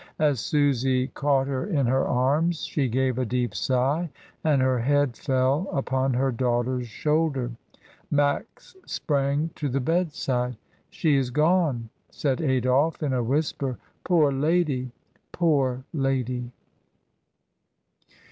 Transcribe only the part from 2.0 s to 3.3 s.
arms she gave a